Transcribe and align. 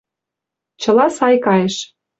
Чыла 0.81 1.05
сай 1.17 1.35
кайыш. 1.45 1.75